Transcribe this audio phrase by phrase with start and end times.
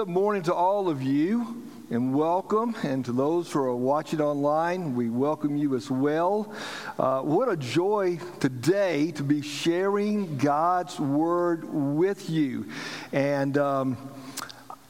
[0.00, 2.74] Good morning to all of you and welcome.
[2.82, 6.54] And to those who are watching online, we welcome you as well.
[6.98, 12.70] Uh, what a joy today to be sharing God's Word with you.
[13.12, 13.98] And um,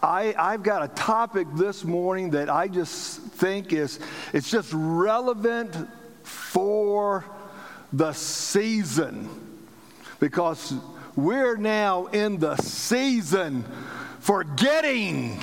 [0.00, 3.98] I, I've got a topic this morning that I just think is
[4.32, 5.74] it's just relevant
[6.22, 7.24] for
[7.92, 9.28] the season
[10.20, 10.72] because
[11.16, 13.64] we're now in the season
[14.20, 15.42] forgetting.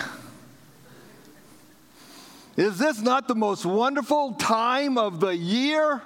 [2.55, 6.01] Is this not the most wonderful time of the year?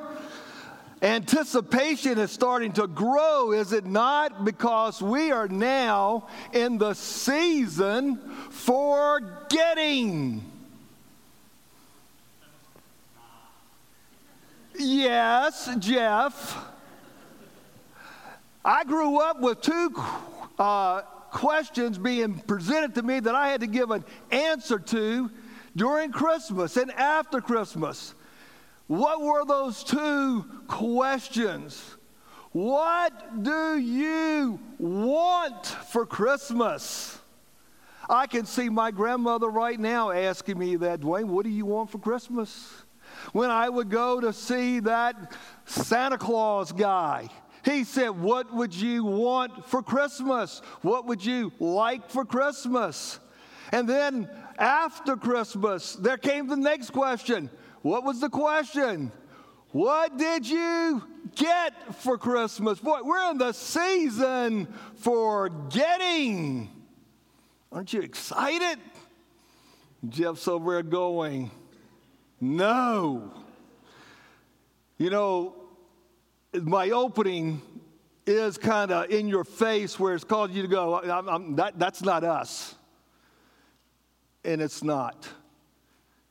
[1.02, 4.46] Anticipation is starting to grow, is it not?
[4.46, 8.18] Because we are now in the season
[8.52, 10.44] for getting.
[14.78, 16.58] Yes, Jeff.
[18.64, 19.92] I grew up with two
[20.60, 21.02] uh,
[21.32, 25.32] questions being presented to me that I had to give an answer to
[25.76, 28.14] during Christmas and after Christmas.
[28.88, 31.98] What were those two questions?
[32.52, 37.18] What do you want for Christmas?
[38.10, 41.90] I can see my grandmother right now asking me that, Dwayne, what do you want
[41.90, 42.84] for Christmas?
[43.32, 45.34] When I would go to see that
[45.66, 47.30] Santa Claus guy,
[47.64, 50.62] he said, What would you want for Christmas?
[50.82, 53.20] What would you like for Christmas?
[53.72, 57.50] And then after Christmas, there came the next question.
[57.82, 59.12] What was the question?
[59.72, 61.04] What did you
[61.36, 62.80] get for Christmas?
[62.80, 66.70] Boy, we're in the season for getting.
[67.72, 68.80] Aren't you excited?
[70.10, 71.52] Jeff's over there going,
[72.40, 73.32] No.
[74.98, 75.61] You know,
[76.54, 77.62] my opening
[78.26, 81.80] is kind of in your face where it's called you to go, I'm, I'm, that,
[81.80, 82.76] that's not us.
[84.44, 85.28] And it's not.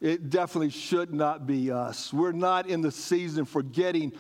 [0.01, 2.13] It definitely should not be us.
[2.13, 4.13] We're not in the season for getting,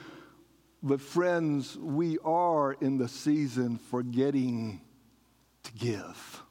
[0.82, 4.80] but friends, we are in the season for getting
[5.62, 6.42] to give.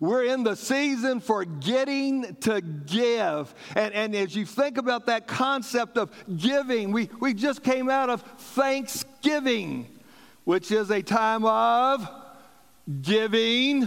[0.00, 3.54] We're in the season for getting to give.
[3.76, 8.08] And, and as you think about that concept of giving, we, we just came out
[8.08, 9.86] of Thanksgiving,
[10.44, 12.08] which is a time of
[13.02, 13.86] giving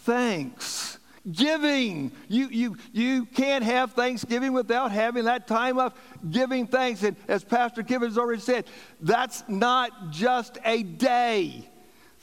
[0.00, 0.98] thanks.
[1.30, 2.10] Giving.
[2.28, 5.94] You, you, you can't have Thanksgiving without having that time of
[6.28, 7.04] giving thanks.
[7.04, 8.64] And as Pastor Kevin has already said,
[9.00, 11.69] that's not just a day.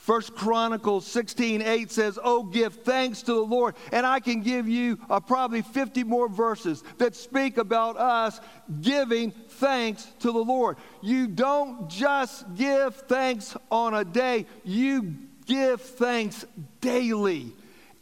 [0.08, 3.74] First Chronicles 16, 8 says, Oh, give thanks to the Lord.
[3.92, 8.40] And I can give you uh, probably 50 more verses that speak about us
[8.80, 10.78] giving thanks to the Lord.
[11.02, 15.14] You don't just give thanks on a day, you
[15.44, 16.46] give thanks
[16.80, 17.52] daily.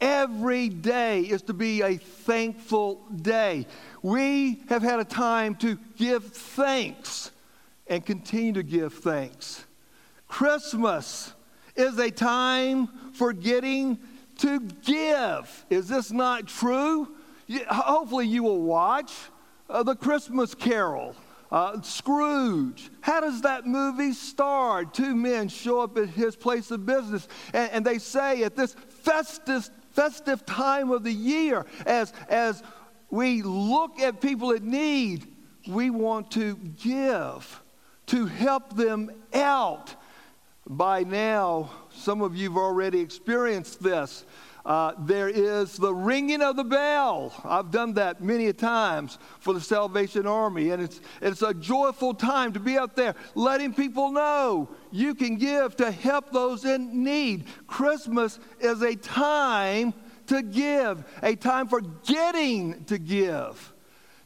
[0.00, 3.67] Every day is to be a thankful day.
[4.03, 7.33] We have had a time to give thanks
[7.88, 9.65] and continue to give thanks.
[10.28, 11.33] Christmas
[11.76, 13.98] is a time for getting
[14.38, 15.66] to give.
[15.70, 17.09] Is this not true?
[17.69, 19.12] Hopefully, you will watch
[19.70, 21.14] uh, The Christmas Carol.
[21.50, 22.91] Uh, Scrooge.
[23.00, 24.92] How does that movie start?
[24.92, 28.75] Two men show up at his place of business, and, and they say at this
[28.75, 32.64] festive, festive time of the year, as, as
[33.10, 35.28] we look at people in need,
[35.69, 37.62] we want to give
[38.06, 39.94] to help them out
[40.66, 44.25] by now, some of you have already experienced this.
[44.65, 47.32] Uh, there is the ringing of the bell.
[47.44, 52.53] I've done that many times for the Salvation Army, and it's, it's a joyful time
[52.53, 57.44] to be out there letting people know you can give to help those in need.
[57.69, 59.94] Christmas is a time
[60.26, 63.72] to give, a time for getting to give.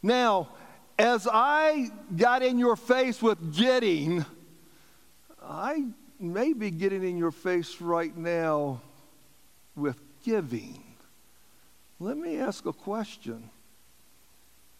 [0.02, 0.48] Now,
[0.98, 4.24] as I got in your face with getting,
[5.42, 5.84] I
[6.20, 8.80] may be getting in your face right now
[9.74, 10.84] with giving.
[11.98, 13.50] Let me ask a question.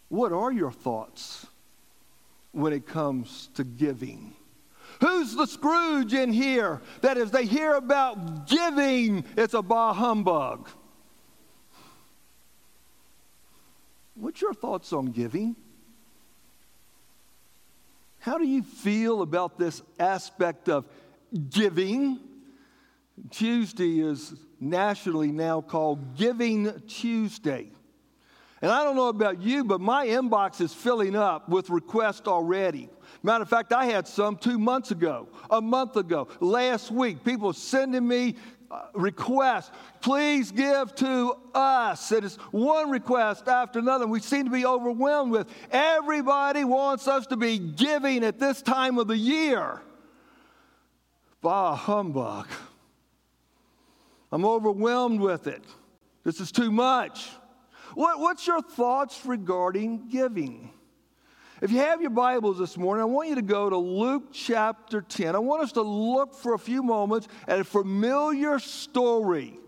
[0.08, 1.46] What are your thoughts
[2.52, 4.34] when it comes to giving?
[5.00, 10.68] Who's the Scrooge in here that as they hear about giving, it's a bah humbug?
[14.14, 15.56] What's your thoughts on giving?
[18.18, 20.84] How do you feel about this aspect of
[21.50, 22.18] giving.
[23.30, 27.70] Tuesday is nationally now called Giving Tuesday.
[28.62, 32.90] And I don't know about you, but my inbox is filling up with requests already.
[33.22, 37.24] Matter of fact, I had some two months ago, a month ago, last week.
[37.24, 38.36] People sending me
[38.70, 39.70] uh, requests.
[40.00, 42.12] Please give to us.
[42.12, 44.06] It is one request after another.
[44.06, 45.48] We seem to be overwhelmed with.
[45.70, 49.80] Everybody wants us to be giving at this time of the year.
[51.42, 52.48] Bah, humbug.
[54.30, 55.62] I'm overwhelmed with it.
[56.22, 57.28] This is too much.
[57.94, 60.70] What, what's your thoughts regarding giving?
[61.62, 65.00] If you have your Bibles this morning, I want you to go to Luke chapter
[65.00, 65.34] 10.
[65.34, 69.58] I want us to look for a few moments at a familiar story.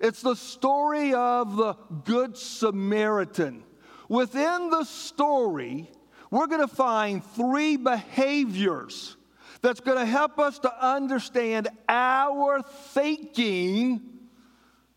[0.00, 1.74] It's the story of the
[2.04, 3.62] Good Samaritan.
[4.08, 5.90] Within the story,
[6.30, 9.16] we're going to find three behaviors
[9.64, 12.60] that's going to help us to understand our
[12.92, 13.98] thinking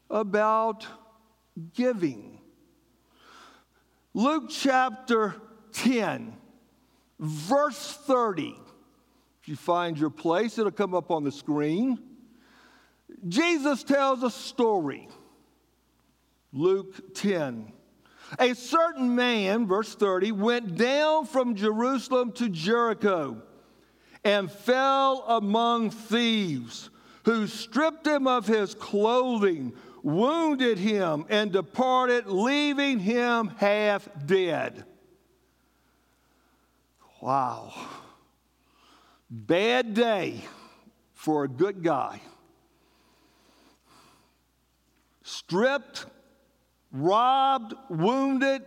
[0.10, 0.86] about
[1.74, 2.42] giving.
[4.14, 5.36] Luke chapter
[5.72, 6.36] 10,
[7.18, 8.58] verse 30.
[9.42, 12.00] If you find your place, it'll come up on the screen.
[13.25, 15.08] Jesus tells a story.
[16.52, 17.72] Luke 10.
[18.38, 23.44] A certain man, verse 30, went down from Jerusalem to Jericho
[24.28, 26.90] and fell among thieves
[27.24, 29.72] who stripped him of his clothing,
[30.04, 34.84] wounded him, and departed, leaving him half dead.
[37.22, 37.74] Wow.
[39.30, 40.44] Bad day
[41.14, 42.22] for a good guy.
[45.24, 46.06] Stripped,
[46.92, 48.62] robbed, wounded,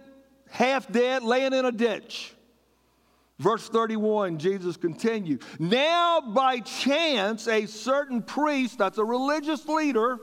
[0.49, 2.35] half dead, laying in a ditch.
[3.41, 5.43] Verse 31, Jesus continued.
[5.59, 10.19] Now, by chance, a certain priest, that's a religious leader,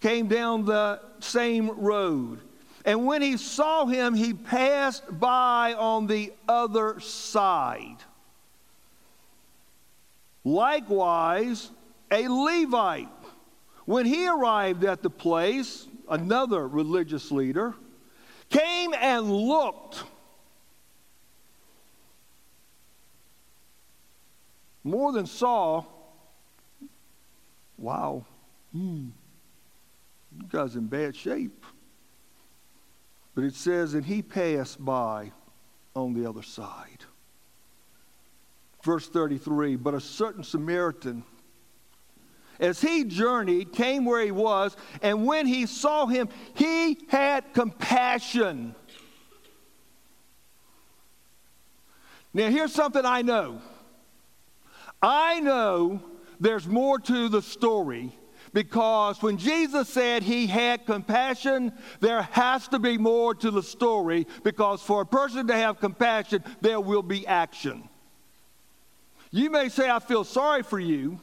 [0.00, 2.40] came down the same road.
[2.86, 7.98] And when he saw him, he passed by on the other side.
[10.42, 11.70] Likewise,
[12.10, 13.08] a Levite,
[13.84, 17.74] when he arrived at the place, another religious leader,
[18.48, 19.89] came and looked.
[24.82, 25.86] More than Saul.
[27.76, 28.24] wow,
[28.72, 29.08] hmm,
[30.36, 31.64] you guys in bad shape.
[33.34, 35.32] But it says, and he passed by
[35.94, 37.04] on the other side.
[38.82, 41.24] Verse 33 But a certain Samaritan,
[42.58, 48.74] as he journeyed, came where he was, and when he saw him, he had compassion.
[52.32, 53.60] Now, here's something I know.
[55.02, 56.02] I know
[56.38, 58.12] there's more to the story
[58.52, 64.26] because when Jesus said he had compassion, there has to be more to the story
[64.42, 67.88] because for a person to have compassion, there will be action.
[69.30, 71.20] You may say, I feel sorry for you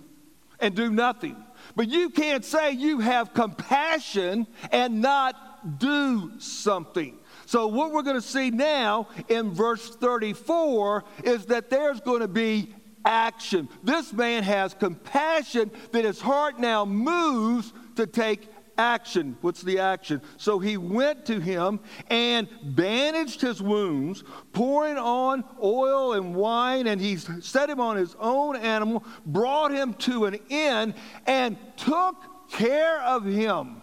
[0.60, 1.36] and do nothing,
[1.76, 7.18] but you can't say you have compassion and not do something.
[7.46, 12.28] So, what we're going to see now in verse 34 is that there's going to
[12.28, 12.74] be
[13.08, 13.70] action.
[13.84, 19.38] This man has compassion that his heart now moves to take action.
[19.42, 20.22] What's the action?
[20.36, 27.00] So he went to him and bandaged his wounds, pouring on oil and wine, and
[27.00, 30.94] he set him on his own animal, brought him to an inn,
[31.26, 32.16] and took
[32.52, 33.82] care of him.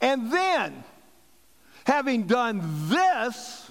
[0.00, 0.84] And then,
[1.86, 3.70] having done this,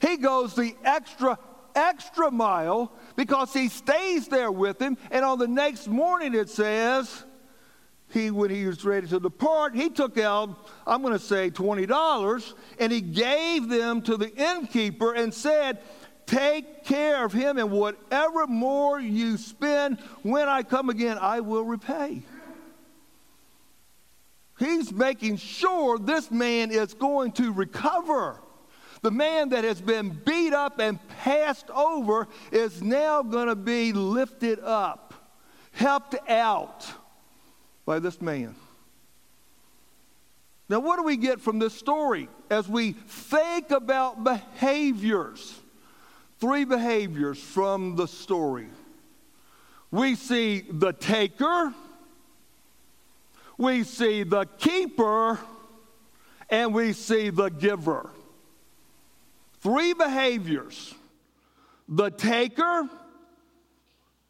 [0.00, 1.38] he goes the extra
[1.74, 4.96] extra mile because he stays there with him.
[5.10, 7.24] And on the next morning, it says,
[8.10, 12.54] he, when he was ready to depart, he took out, I'm going to say $20,
[12.78, 15.78] and he gave them to the innkeeper and said,
[16.26, 21.64] Take care of him, and whatever more you spend, when I come again, I will
[21.64, 22.22] repay.
[24.60, 28.40] He's making sure this man is going to recover.
[29.02, 33.92] The man that has been beat up and passed over is now going to be
[33.92, 35.14] lifted up,
[35.72, 36.86] helped out
[37.86, 38.54] by this man.
[40.68, 45.58] Now, what do we get from this story as we think about behaviors?
[46.38, 48.68] Three behaviors from the story.
[49.90, 51.74] We see the taker,
[53.58, 55.40] we see the keeper,
[56.48, 58.10] and we see the giver.
[59.60, 60.94] Three behaviors
[61.88, 62.88] the taker,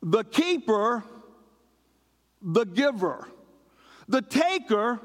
[0.03, 1.05] the keeper,
[2.41, 3.29] the giver.
[4.09, 4.99] The taker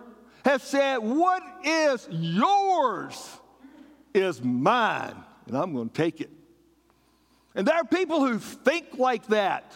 [0.44, 3.40] has said, What is yours
[4.14, 5.16] is mine,
[5.48, 6.32] and I'm going to take it.
[7.54, 9.76] And there are people who think like that.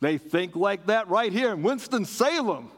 [0.00, 2.70] They think like that right here in Winston-Salem.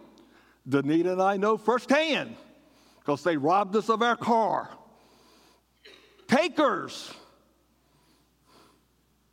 [0.68, 2.36] Danita and I know firsthand
[3.00, 4.68] because they robbed us of our car.
[6.28, 7.12] Takers.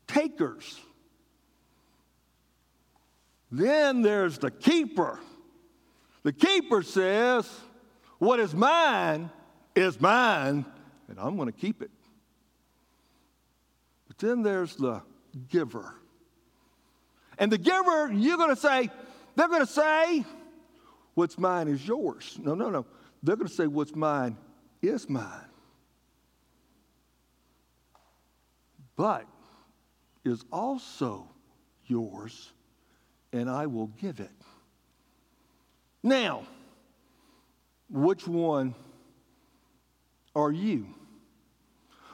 [0.08, 0.80] Takers.
[3.52, 5.20] Then there's the keeper.
[6.24, 7.50] The keeper says,
[8.18, 9.30] What is mine
[9.76, 10.66] is mine,
[11.08, 11.92] and I'm going to keep it.
[14.08, 15.02] But then there's the
[15.50, 15.94] giver.
[17.38, 18.90] And the giver, you're going to say,
[19.36, 20.26] they're going to say,
[21.14, 22.38] What's mine is yours.
[22.42, 22.86] No, no, no.
[23.22, 24.38] They're going to say, What's mine
[24.82, 25.46] is mine.
[28.96, 29.26] But
[30.24, 31.28] is also
[31.86, 32.52] yours,
[33.32, 34.32] and I will give it.
[36.02, 36.46] Now,
[37.90, 38.76] which one
[40.36, 40.88] are you?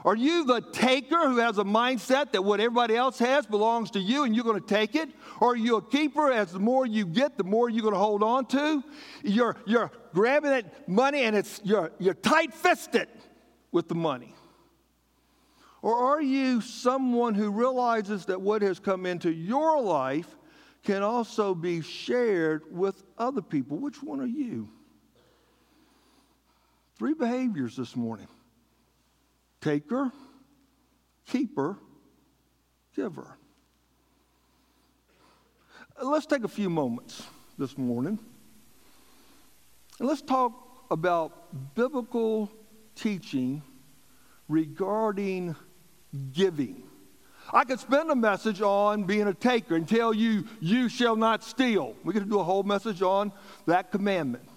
[0.04, 4.00] Are you the taker who has a mindset that what everybody else has belongs to
[4.00, 5.10] you and you're going to take it?
[5.40, 6.32] Or are you a keeper?
[6.32, 8.84] As the more you get, the more you're going to hold on to?
[9.24, 13.10] You're, you're grabbing that money and it's, you're, you're tight fisted
[13.72, 14.34] with the money.
[15.82, 20.38] Or are you someone who realizes that what has come into your life
[20.84, 23.78] can also be shared with other people?
[23.78, 24.70] Which one are you?
[26.98, 28.28] Three behaviors this morning
[29.60, 30.12] taker,
[31.26, 31.78] keeper,
[32.96, 33.38] giver.
[36.02, 37.24] Let's take a few moments
[37.58, 38.18] this morning
[40.00, 42.52] and let's talk about biblical
[42.96, 43.62] teaching
[44.48, 45.56] regarding
[46.34, 46.84] giving.
[47.53, 51.44] I could spend a message on being a taker and tell you, you shall not
[51.44, 51.96] steal.
[52.03, 53.34] We could do a whole message on
[53.65, 54.48] that commandment.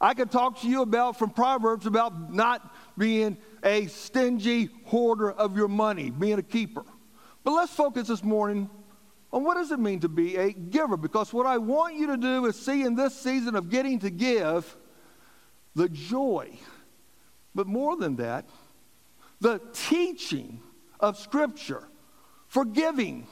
[0.00, 5.56] I could talk to you about from Proverbs about not being a stingy hoarder of
[5.56, 6.84] your money, being a keeper.
[7.44, 8.70] But let's focus this morning
[9.32, 12.16] on what does it mean to be a giver because what I want you to
[12.16, 14.76] do is see in this season of getting to give
[15.74, 16.58] the joy.
[17.54, 18.48] But more than that,
[19.40, 20.62] the teaching
[21.00, 21.84] of Scripture,
[22.46, 23.26] forgiving.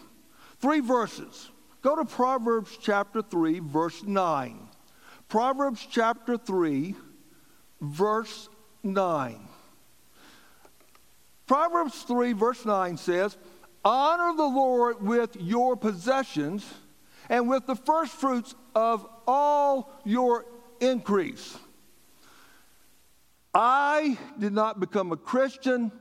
[0.61, 1.51] Three verses.
[1.83, 4.69] Go to Proverbs chapter 3, verse 9.
[5.29, 6.95] Proverbs chapter 3,
[7.81, 8.49] verse
[8.83, 9.49] 9.
[11.47, 13.37] Proverbs 3, verse 9 says,
[13.85, 16.65] Honor the Lord with your possessions
[17.29, 20.47] and with the first fruits of all your
[20.81, 21.57] increase.
[23.55, 25.93] I did not become a Christian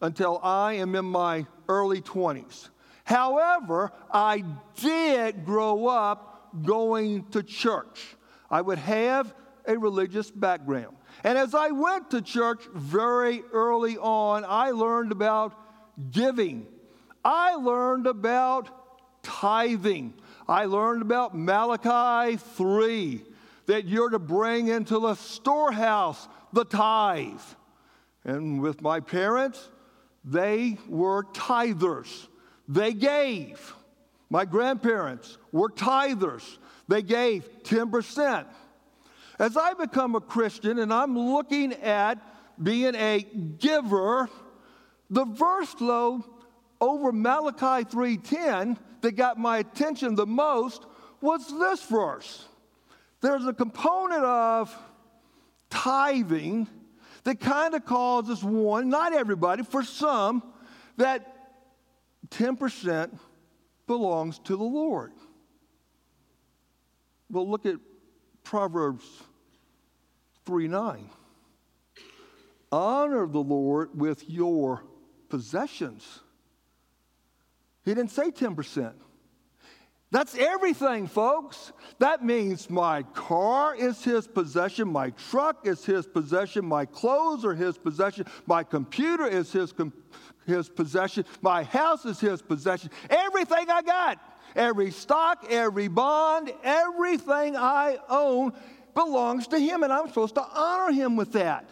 [0.00, 2.68] until I am in my early 20s.
[3.04, 4.44] However, I
[4.76, 8.16] did grow up going to church.
[8.50, 9.34] I would have
[9.66, 10.96] a religious background.
[11.24, 15.54] And as I went to church very early on, I learned about
[16.10, 16.66] giving.
[17.24, 18.70] I learned about
[19.22, 20.14] tithing.
[20.46, 23.22] I learned about Malachi 3
[23.66, 27.40] that you're to bring into the storehouse the tithe.
[28.24, 29.70] And with my parents,
[30.24, 32.26] they were tithers.
[32.68, 33.74] They gave.
[34.30, 36.58] My grandparents were tithers.
[36.86, 38.46] They gave 10%.
[39.38, 42.18] As I become a Christian and I'm looking at
[42.62, 43.22] being a
[43.58, 44.28] giver,
[45.10, 46.24] the verse though
[46.80, 50.84] over Malachi 3:10 that got my attention the most
[51.20, 52.46] was this verse.
[53.20, 54.76] There's a component of
[55.70, 56.68] tithing
[57.28, 60.42] that kind of causes one, not everybody, for some,
[60.96, 61.50] that
[62.30, 63.18] 10%
[63.86, 65.12] belongs to the Lord.
[67.30, 67.74] Well, look at
[68.44, 69.04] Proverbs
[70.46, 71.10] 3 9.
[72.72, 74.82] Honor the Lord with your
[75.28, 76.20] possessions.
[77.84, 78.94] He didn't say 10%.
[80.10, 81.72] That's everything, folks.
[81.98, 87.54] That means my car is his possession, my truck is his possession, my clothes are
[87.54, 89.92] his possession, my computer is his, com-
[90.46, 92.90] his possession, my house is his possession.
[93.10, 94.18] Everything I got,
[94.56, 98.54] every stock, every bond, everything I own
[98.94, 101.68] belongs to him, and I'm supposed to honor him with that.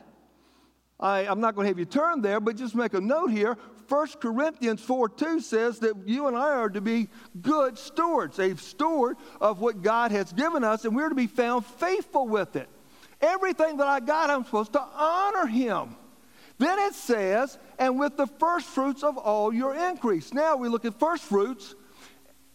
[1.01, 3.57] I, am not going to have you turn there, but just make a note here.
[3.89, 7.09] 1 Corinthians 4 2 says that you and I are to be
[7.41, 11.65] good stewards, a steward of what God has given us, and we're to be found
[11.65, 12.69] faithful with it.
[13.21, 15.97] Everything that I got, I'm supposed to honor Him.
[16.59, 20.33] Then it says, and with the first fruits of all your increase.
[20.33, 21.75] Now we look at first fruits.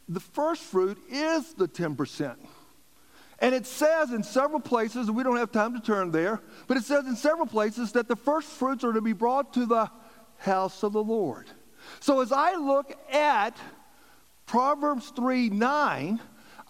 [0.09, 2.35] The first fruit is the 10%.
[3.39, 6.83] And it says in several places, we don't have time to turn there, but it
[6.83, 9.89] says in several places that the first fruits are to be brought to the
[10.41, 11.47] house of the Lord.
[11.99, 13.57] So as I look at
[14.45, 16.19] Proverbs 3 9,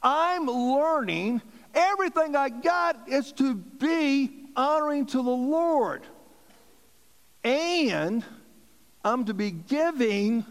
[0.03, 1.41] I'm learning
[1.73, 6.03] everything I got is to be honoring to the Lord.
[7.43, 8.23] And
[9.03, 10.45] I'm to be giving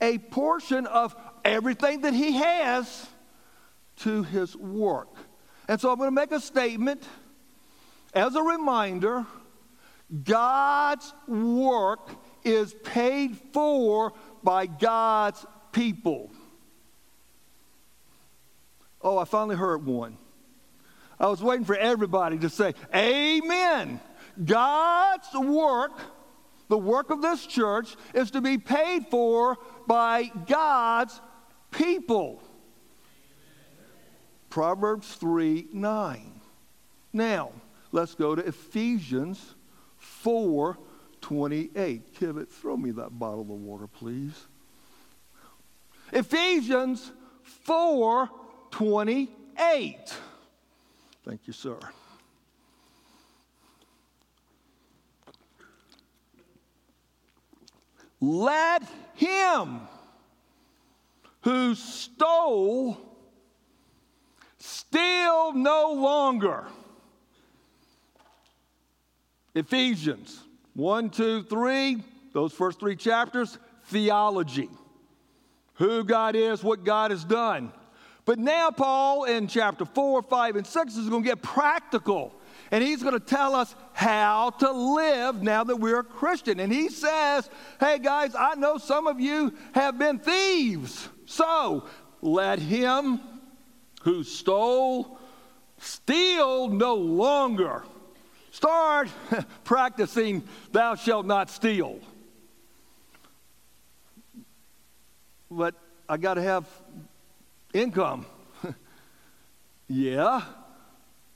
[0.00, 1.14] a portion of
[1.44, 3.06] everything that He has
[3.96, 5.14] to His work.
[5.68, 7.02] And so I'm going to make a statement
[8.12, 9.26] as a reminder
[10.22, 12.10] God's work
[12.44, 16.30] is paid for by God's people.
[19.02, 20.16] Oh, I finally heard one.
[21.20, 24.00] I was waiting for everybody to say, Amen.
[24.44, 25.92] God's work,
[26.68, 31.20] the work of this church, is to be paid for by God's
[31.70, 32.42] people.
[34.50, 36.40] Proverbs 3 9.
[37.12, 37.52] Now,
[37.92, 39.54] let's go to Ephesians
[39.98, 40.78] 4
[41.24, 42.20] 28.
[42.20, 44.46] Kivit, throw me that bottle of water, please.
[46.12, 47.12] Ephesians
[47.42, 48.28] 4
[48.70, 50.14] 28.
[51.24, 51.78] Thank you, sir.
[58.20, 58.82] Let
[59.14, 59.80] him
[61.40, 62.98] who stole
[64.58, 66.66] steal no longer.
[69.54, 70.42] Ephesians
[70.74, 72.02] 1, 2, 3,
[72.32, 74.68] those first three chapters, theology.
[75.74, 77.72] Who God is, what God has done.
[78.24, 82.34] But now, Paul in chapter 4, 5, and 6 is going to get practical.
[82.70, 86.60] And he's going to tell us how to live now that we're a Christian.
[86.60, 91.08] And he says, Hey guys, I know some of you have been thieves.
[91.26, 91.86] So
[92.22, 93.20] let him
[94.02, 95.18] who stole
[95.78, 97.84] steal no longer.
[98.54, 99.08] Start
[99.64, 101.98] practicing, thou shalt not steal.
[105.50, 105.74] But
[106.08, 106.68] I got to have
[107.72, 108.26] income.
[109.88, 110.42] yeah.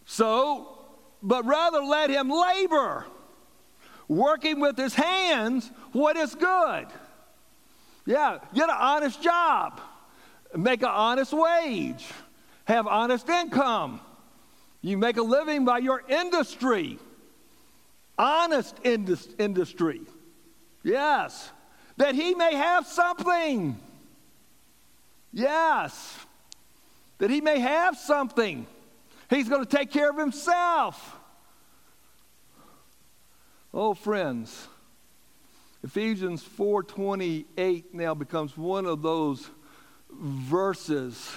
[0.05, 0.79] So,
[1.21, 3.05] but rather let him labor,
[4.07, 6.87] working with his hands what is good.
[8.07, 9.81] Yeah, get an honest job,
[10.55, 12.07] make an honest wage,
[12.67, 14.03] have honest income.
[14.83, 17.01] You make a living by your industry,
[18.19, 20.03] honest indus- industry.
[20.83, 21.51] Yes,
[21.97, 23.79] that he may have something.
[25.33, 26.27] Yes
[27.19, 28.67] that he may have something.
[29.29, 31.17] He's going to take care of himself.
[33.75, 34.69] Oh, friends,
[35.85, 39.51] Ephesians 4:28 now becomes one of those
[40.11, 41.31] verses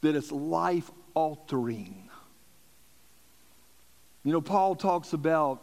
[0.00, 2.10] that is life altering.
[4.24, 5.62] You know, Paul talks about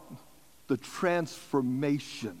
[0.72, 2.40] the transformation.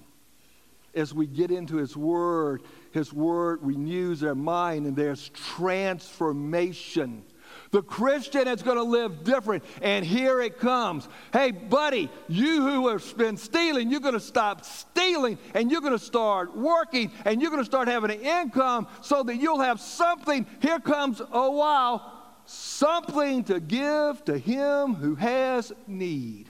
[0.94, 7.24] As we get into his word, his word renews our mind and there's transformation.
[7.72, 9.64] The Christian is going to live different.
[9.82, 11.10] And here it comes.
[11.34, 15.92] Hey, buddy, you who have been stealing, you're going to stop stealing and you're going
[15.92, 19.78] to start working and you're going to start having an income so that you'll have
[19.78, 20.46] something.
[20.62, 26.48] Here comes, a while, something to give to him who has need.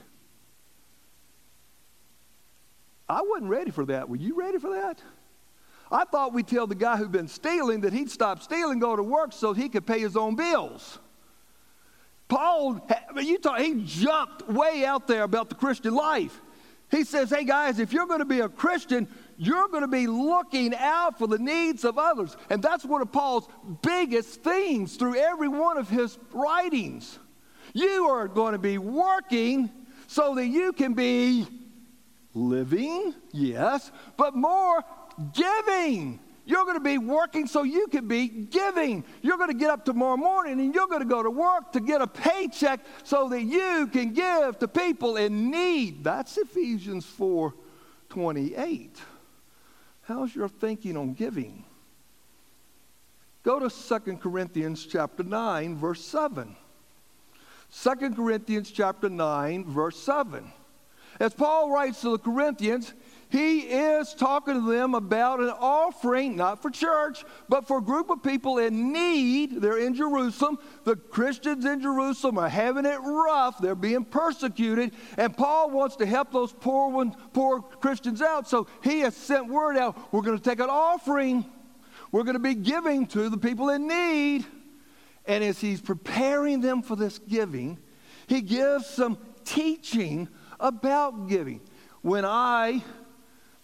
[3.07, 4.09] I wasn't ready for that.
[4.09, 5.01] Were you ready for that?
[5.91, 9.03] I thought we'd tell the guy who'd been stealing that he'd stop stealing, go to
[9.03, 10.97] work so he could pay his own bills.
[12.27, 12.87] Paul,
[13.17, 16.41] you thought he jumped way out there about the Christian life.
[16.89, 20.07] He says, hey guys, if you're going to be a Christian, you're going to be
[20.07, 22.37] looking out for the needs of others.
[22.49, 23.47] And that's one of Paul's
[23.81, 27.19] biggest themes through every one of his writings.
[27.73, 29.71] You are going to be working
[30.07, 31.47] so that you can be
[32.33, 34.83] living, yes, but more
[35.33, 36.19] giving.
[36.45, 39.05] You're going to be working so you can be giving.
[39.21, 41.79] You're going to get up tomorrow morning and you're going to go to work to
[41.79, 46.03] get a paycheck so that you can give to people in need.
[46.03, 47.53] That's Ephesians 4
[48.09, 49.01] 28.
[50.03, 51.63] How's your thinking on giving?
[53.43, 56.55] Go to 2 Corinthians chapter 9, verse 7.
[57.81, 60.51] 2 Corinthians chapter 9, verse 7.
[61.19, 62.93] As Paul writes to the Corinthians,
[63.33, 68.11] he is talking to them about an offering, not for church, but for a group
[68.11, 69.59] of people in need.
[69.59, 70.59] They're in Jerusalem.
[70.83, 73.57] The Christians in Jerusalem are having it rough.
[73.57, 74.91] They're being persecuted.
[75.17, 78.47] And Paul wants to help those poor, one, poor Christians out.
[78.47, 81.43] So he has sent word out we're going to take an offering,
[82.11, 84.45] we're going to be giving to the people in need.
[85.25, 87.79] And as he's preparing them for this giving,
[88.27, 90.29] he gives some teaching
[90.63, 91.61] about giving.
[92.01, 92.81] When I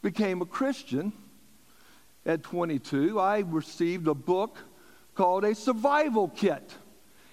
[0.03, 1.13] became a Christian
[2.25, 4.57] at 22, I received a book
[5.15, 6.75] called A Survival Kit.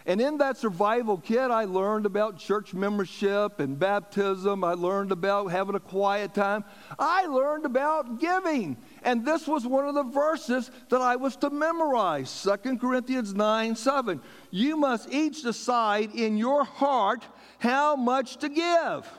[0.09, 4.63] And in that survival kit, I learned about church membership and baptism.
[4.63, 6.65] I learned about having a quiet time.
[6.97, 8.77] I learned about giving.
[9.03, 13.75] And this was one of the verses that I was to memorize 2 Corinthians 9
[13.75, 14.21] 7.
[14.53, 17.27] You must each decide in your heart
[17.59, 19.11] how much to give.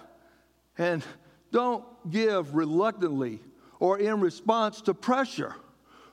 [0.77, 1.03] And
[1.51, 3.39] don't give reluctantly
[3.79, 5.55] or in response to pressure.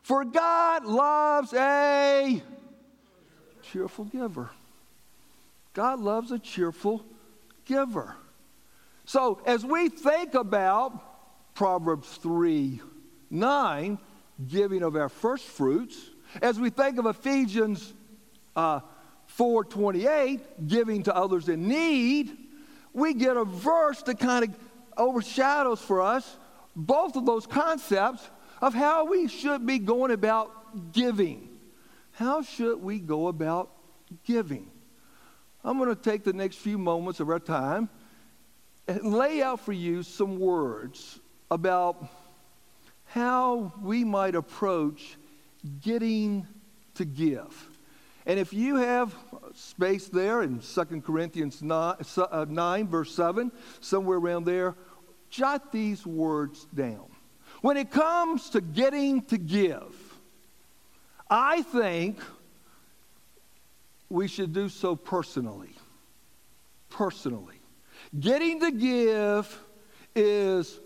[0.02, 2.42] For God loves a
[3.62, 4.50] cheerful giver.
[5.72, 7.04] God loves a cheerful
[7.64, 8.16] giver.
[9.06, 12.80] So, as we think about Proverbs 3
[13.30, 13.98] 9,
[14.46, 17.92] giving of our first fruits, as we think of Ephesians
[18.56, 18.80] uh,
[19.26, 22.36] 4 28, giving to others in need,
[22.94, 24.56] we get a verse that kind of
[24.96, 26.38] overshadows for us
[26.76, 28.30] both of those concepts
[28.60, 31.48] of how we should be going about giving.
[32.12, 33.70] How should we go about
[34.24, 34.70] giving?
[35.64, 37.88] I'm going to take the next few moments of our time
[38.86, 42.06] and lay out for you some words about
[43.06, 45.16] how we might approach
[45.80, 46.46] getting
[46.94, 47.68] to give.
[48.26, 49.14] And if you have
[49.54, 54.74] space there in 2 Corinthians 9, uh, 9, verse 7, somewhere around there,
[55.28, 57.06] jot these words down.
[57.60, 59.94] When it comes to getting to give,
[61.28, 62.18] I think
[64.08, 65.74] we should do so personally.
[66.90, 67.60] Personally.
[68.18, 69.60] Getting to give
[70.14, 70.78] is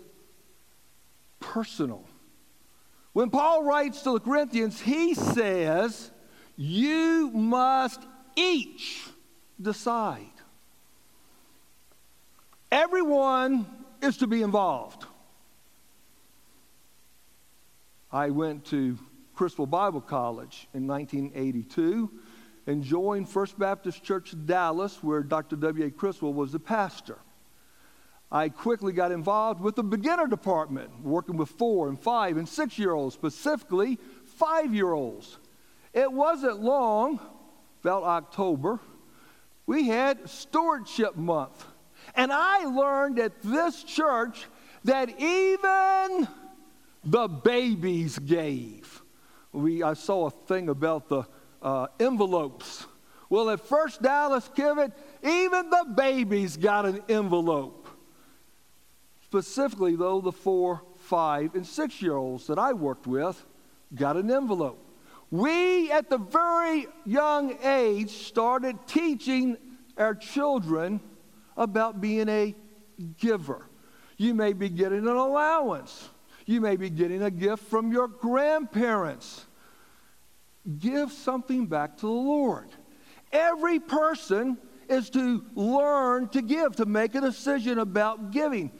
[1.39, 2.05] personal.
[3.13, 6.11] When Paul writes to the Corinthians, he says,
[6.61, 8.01] You must
[8.35, 9.07] each
[9.61, 10.25] decide.
[12.69, 13.65] Everyone
[14.01, 15.05] is to be involved.
[18.11, 18.99] I went to
[19.35, 22.11] Criswell Bible College in 1982
[22.67, 25.55] and joined First Baptist Church Dallas, where Dr.
[25.55, 25.91] W.A.
[25.91, 27.19] Criswell was the pastor.
[28.33, 32.77] I quickly got involved with the beginner department, working with four and five and six
[32.77, 35.38] year olds, specifically five year olds.
[35.93, 37.19] It wasn't long,
[37.81, 38.79] about October,
[39.65, 41.65] we had Stewardship Month.
[42.15, 44.47] And I learned at this church
[44.83, 46.27] that even
[47.03, 49.01] the babies gave.
[49.51, 51.23] We, I saw a thing about the
[51.61, 52.85] uh, envelopes.
[53.29, 54.91] Well, at First Dallas Kivet,
[55.23, 57.87] even the babies got an envelope.
[59.25, 63.45] Specifically, though, the four, five, and six year olds that I worked with
[63.93, 64.83] got an envelope.
[65.31, 69.57] We, at the very young age, started teaching
[69.97, 70.99] our children
[71.55, 72.55] about being a
[73.17, 73.65] giver.
[74.17, 76.09] You may be getting an allowance,
[76.45, 79.45] you may be getting a gift from your grandparents
[80.77, 82.67] give something back to the Lord.
[83.31, 88.71] Every person is to learn to give, to make a decision about giving.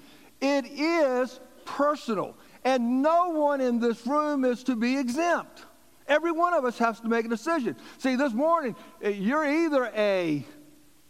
[0.42, 5.66] It is personal, and no one in this room is to be exempt.
[6.10, 7.76] Every one of us has to make a decision.
[8.00, 10.44] See, this morning, eh, you're either a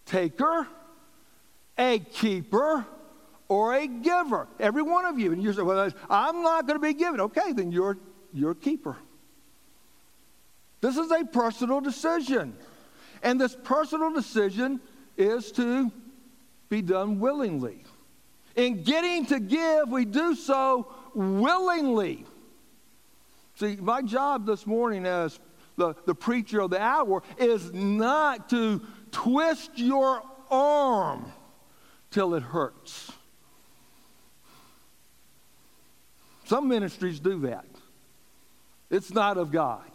[0.05, 0.67] taker,
[1.77, 2.85] a keeper,
[3.47, 4.47] or a giver.
[4.59, 5.31] Every one of you.
[5.31, 7.21] And you say, well, I'm not going to be given.
[7.21, 7.97] Okay, then you're,
[8.33, 8.97] you're a keeper.
[10.81, 12.55] This is a personal decision.
[13.23, 14.81] And this personal decision
[15.17, 15.91] is to
[16.67, 17.83] be done willingly.
[18.55, 22.25] In getting to give, we do so willingly.
[23.60, 25.39] See, my job this morning as
[25.76, 31.32] the, the preacher of the hour is not to twist your arm
[32.12, 33.12] till it hurts.
[36.45, 37.65] Some ministries do that.
[38.89, 39.89] It's not of God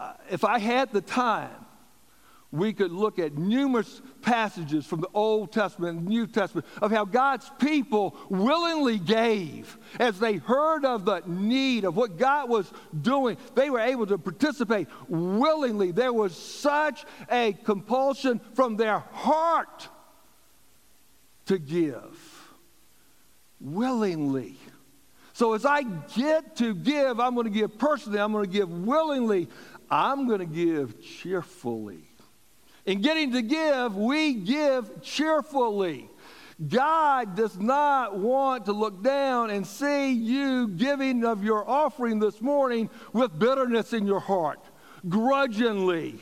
[0.00, 1.50] uh, if I had the time,
[2.52, 7.04] we could look at numerous passages from the Old Testament and New Testament of how
[7.04, 13.36] God's people willingly gave as they heard of the need of what God was doing.
[13.54, 15.92] They were able to participate willingly.
[15.92, 19.88] There was such a compulsion from their heart
[21.46, 22.48] to give
[23.60, 24.56] willingly.
[25.34, 28.68] So as I get to give, I'm going to give personally, I'm going to give
[28.68, 29.48] willingly.
[29.88, 32.09] I'm going to give cheerfully.
[32.90, 36.10] In getting to give, we give cheerfully.
[36.66, 42.40] God does not want to look down and see you giving of your offering this
[42.40, 44.58] morning with bitterness in your heart,
[45.08, 46.20] grudgingly.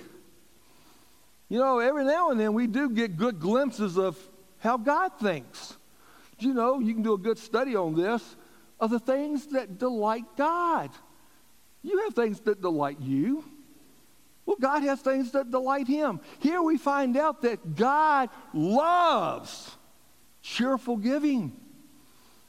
[1.48, 4.18] You know, every now and then we do get good glimpses of
[4.58, 5.78] how God thinks.
[6.38, 8.36] You know, you can do a good study on this
[8.78, 10.90] of the things that delight God.
[11.82, 13.42] You have things that delight you.
[14.48, 16.20] Well, God has things that delight Him.
[16.38, 19.76] Here we find out that God loves
[20.40, 21.52] cheerful giving,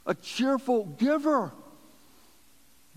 [0.05, 1.51] a cheerful giver.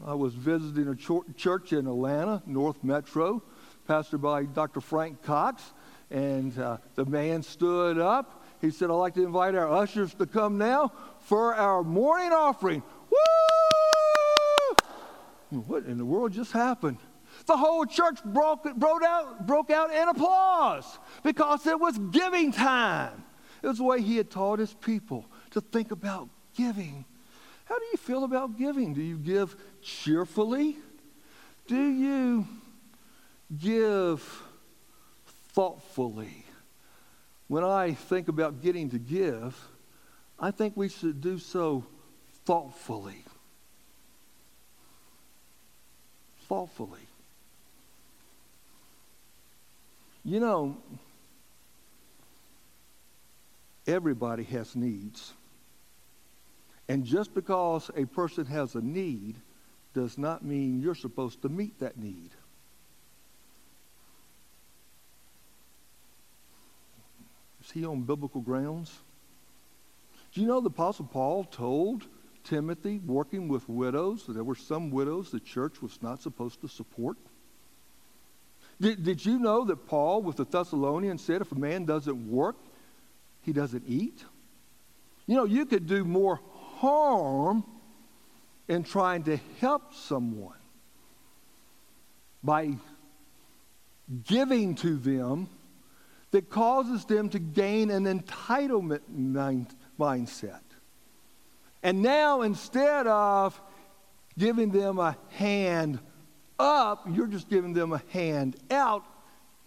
[0.06, 0.94] I was visiting a
[1.34, 3.42] church in Atlanta, North Metro,
[3.88, 4.80] pastored by Dr.
[4.80, 5.64] Frank Cox,
[6.08, 8.44] and uh, the man stood up.
[8.60, 12.84] He said, I'd like to invite our ushers to come now for our morning offering.
[13.10, 14.76] Woo!
[15.66, 16.98] What in the world just happened?
[17.46, 23.24] The whole church broke, broke, out, broke out in applause because it was giving time.
[23.62, 27.04] It was the way he had taught his people to think about giving.
[27.64, 28.94] How do you feel about giving?
[28.94, 30.76] Do you give cheerfully?
[31.66, 32.46] Do you
[33.58, 34.42] give
[35.52, 36.44] thoughtfully?
[37.48, 39.56] When I think about getting to give,
[40.38, 41.84] I think we should do so
[42.44, 43.24] thoughtfully.
[46.48, 47.06] Thoughtfully.
[50.24, 50.76] You know,
[53.86, 55.32] everybody has needs.
[56.88, 59.36] And just because a person has a need
[59.94, 62.30] does not mean you're supposed to meet that need.
[67.64, 68.92] Is he on biblical grounds?
[70.32, 72.06] Do you know the Apostle Paul told
[72.44, 76.68] Timothy, working with widows, that there were some widows the church was not supposed to
[76.68, 77.16] support?
[78.82, 82.56] Did, did you know that Paul, with the Thessalonians, said if a man doesn't work,
[83.42, 84.24] he doesn't eat?
[85.28, 86.40] You know, you could do more
[86.78, 87.64] harm
[88.66, 90.58] in trying to help someone
[92.42, 92.72] by
[94.26, 95.48] giving to them
[96.32, 100.62] that causes them to gain an entitlement mind, mindset.
[101.84, 103.60] And now, instead of
[104.36, 106.00] giving them a hand
[106.62, 109.04] up, you're just giving them a hand out,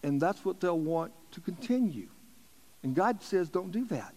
[0.01, 2.07] and that's what they'll want to continue.
[2.83, 4.13] And God says, don't do that.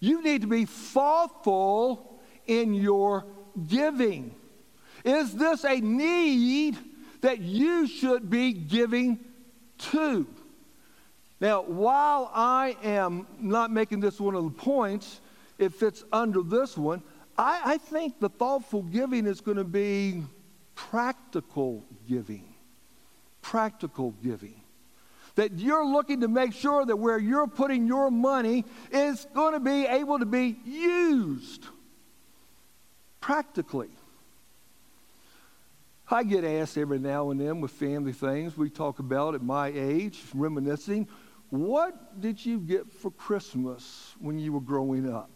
[0.00, 3.24] You need to be thoughtful in your
[3.68, 4.34] giving.
[5.04, 6.76] Is this a need
[7.20, 9.18] that you should be giving
[9.78, 10.26] to?
[11.40, 15.20] Now, while I am not making this one of the points,
[15.58, 17.02] it fits under this one.
[17.36, 20.22] I, I think the thoughtful giving is going to be
[20.74, 22.44] practical giving.
[23.42, 24.60] Practical giving.
[25.34, 29.60] That you're looking to make sure that where you're putting your money is going to
[29.60, 31.66] be able to be used
[33.20, 33.88] practically.
[36.10, 39.68] I get asked every now and then with family things we talk about at my
[39.68, 41.08] age, reminiscing,
[41.48, 45.33] what did you get for Christmas when you were growing up?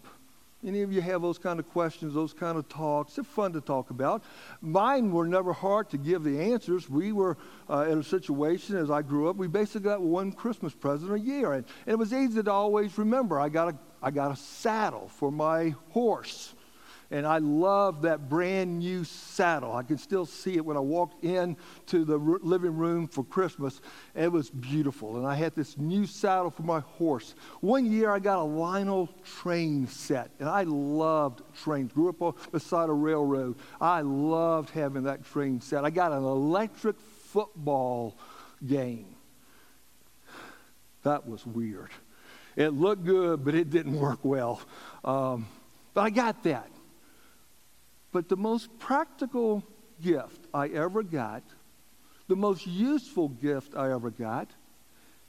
[0.66, 3.14] Any of you have those kind of questions, those kind of talks?
[3.14, 4.24] They're fun to talk about.
[4.60, 6.90] Mine were never hard to give the answers.
[6.90, 7.36] We were
[7.70, 11.18] uh, in a situation as I grew up, we basically got one Christmas present a
[11.18, 11.52] year.
[11.52, 13.38] And, and it was easy to always remember.
[13.38, 16.54] I got, a, I got a saddle for my horse.
[17.10, 19.74] And I love that brand new saddle.
[19.74, 23.24] I can still see it when I walked in to the r- living room for
[23.24, 23.80] Christmas.
[24.14, 25.16] It was beautiful.
[25.16, 27.34] And I had this new saddle for my horse.
[27.60, 30.30] One year I got a Lionel train set.
[30.38, 31.92] And I loved trains.
[31.92, 33.56] Grew up beside a railroad.
[33.80, 35.86] I loved having that train set.
[35.86, 38.18] I got an electric football
[38.66, 39.06] game.
[41.04, 41.90] That was weird.
[42.54, 44.60] It looked good, but it didn't work well.
[45.04, 45.46] Um,
[45.94, 46.68] but I got that.
[48.12, 49.62] But the most practical
[50.02, 51.42] gift I ever got,
[52.26, 54.50] the most useful gift I ever got,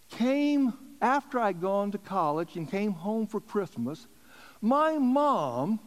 [0.09, 4.07] came after I'd gone to college and came home for Christmas.
[4.61, 5.79] My mom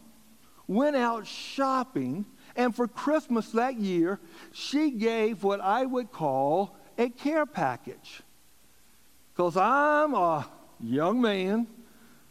[0.67, 2.25] went out shopping,
[2.55, 4.19] and for Christmas that year,
[4.51, 8.21] she gave what I would call a care package.
[9.33, 10.47] Because I'm a
[10.79, 11.67] young man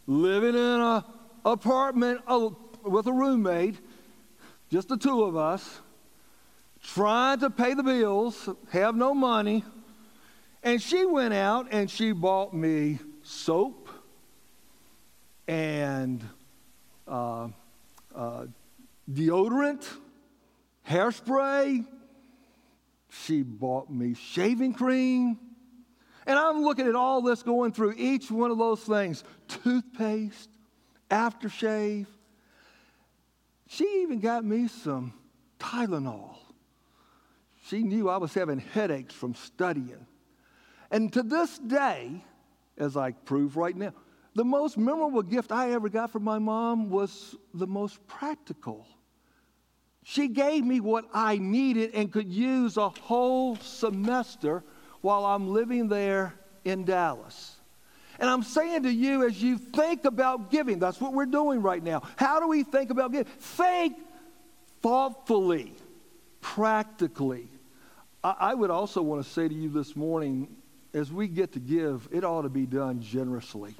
[0.07, 1.03] living in an
[1.45, 2.49] apartment uh,
[2.83, 3.77] with a roommate
[4.73, 5.81] just the two of us,
[6.81, 9.63] trying to pay the bills, have no money.
[10.63, 13.87] And she went out and she bought me soap
[15.47, 16.27] and
[17.07, 17.49] uh,
[18.15, 18.45] uh,
[19.11, 19.87] deodorant,
[20.89, 21.85] hairspray.
[23.11, 25.37] She bought me shaving cream.
[26.25, 30.49] And I'm looking at all this going through each one of those things toothpaste,
[31.11, 32.07] aftershave,
[33.75, 35.13] she even got me some
[35.59, 36.35] Tylenol.
[37.65, 40.05] She knew I was having headaches from studying.
[40.91, 42.23] And to this day,
[42.77, 43.93] as I prove right now,
[44.35, 48.85] the most memorable gift I ever got from my mom was the most practical.
[50.03, 54.63] She gave me what I needed and could use a whole semester
[55.01, 57.52] while I'm living there in Dallas.
[58.23, 61.83] And I'm saying to you, as you think about giving, that's what we're doing right
[61.83, 62.03] now.
[62.15, 63.25] How do we think about giving?
[63.25, 63.97] Think
[64.81, 65.73] thoughtfully,
[66.39, 67.49] practically.
[68.23, 70.55] I, I would also want to say to you this morning,
[70.93, 73.75] as we get to give, it ought to be done generously.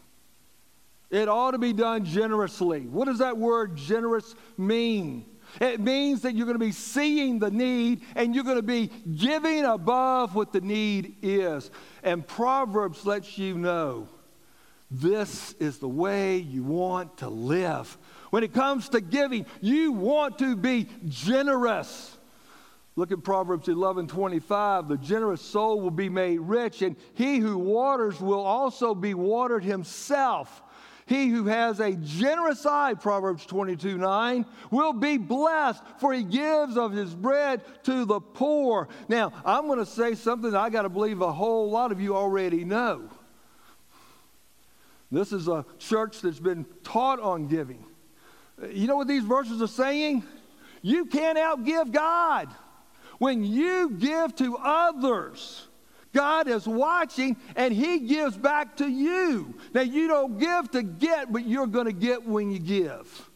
[1.09, 2.81] It ought to be done generously.
[2.81, 5.25] What does that word generous mean?
[5.61, 8.87] It means that you're going to be seeing the need and you're going to be
[9.15, 11.71] giving above what the need is.
[12.03, 14.09] And Proverbs lets you know
[14.93, 17.97] this is the way you want to live.
[18.29, 22.17] When it comes to giving, you want to be generous.
[22.95, 24.87] Look at Proverbs 11 25.
[24.87, 29.63] The generous soul will be made rich, and he who waters will also be watered
[29.63, 30.61] himself.
[31.07, 36.77] He who has a generous eye, Proverbs 22 9, will be blessed, for he gives
[36.77, 38.87] of his bread to the poor.
[39.09, 42.15] Now, I'm going to say something I got to believe a whole lot of you
[42.15, 43.09] already know.
[45.13, 47.85] This is a church that's been taught on giving.
[48.67, 50.23] You know what these verses are saying?
[50.81, 52.49] You can't outgive God.
[53.19, 55.67] When you give to others,
[56.13, 59.53] God is watching and He gives back to you.
[59.75, 63.29] Now, you don't give to get, but you're going to get when you give.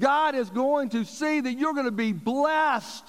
[0.00, 3.04] God is going to see that you're going to be blessed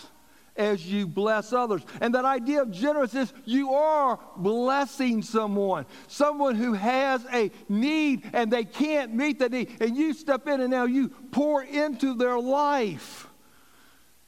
[0.61, 1.81] as you bless others.
[1.99, 8.29] And that idea of generous is you are blessing someone, someone who has a need
[8.33, 9.81] and they can't meet the need.
[9.81, 13.27] And you step in and now you pour into their life.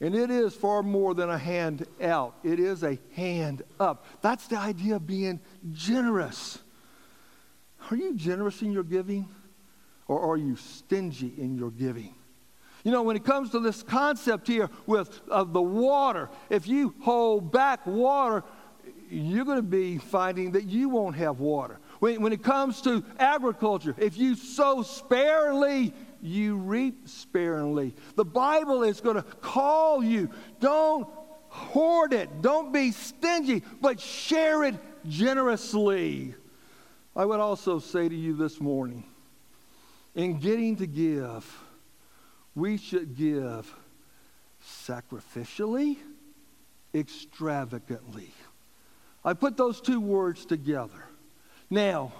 [0.00, 4.04] And it is far more than a hand out, it is a hand up.
[4.20, 5.40] That's the idea of being
[5.72, 6.58] generous.
[7.90, 9.28] Are you generous in your giving
[10.08, 12.14] or are you stingy in your giving?
[12.84, 16.94] You know, when it comes to this concept here with of the water, if you
[17.00, 18.44] hold back water,
[19.10, 21.80] you're going to be finding that you won't have water.
[22.00, 27.94] When, when it comes to agriculture, if you sow sparingly, you reap sparingly.
[28.16, 30.28] The Bible is going to call you.
[30.60, 31.08] Don't
[31.48, 34.74] hoard it, don't be stingy, but share it
[35.06, 36.34] generously.
[37.14, 39.04] I would also say to you this morning
[40.16, 41.63] in getting to give,
[42.54, 43.72] we should give
[44.62, 45.98] sacrificially,
[46.94, 48.30] extravagantly.
[49.24, 51.04] I put those two words together.
[51.70, 52.12] Now,